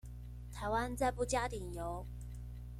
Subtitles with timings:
[0.51, 2.07] 台灣再不加點油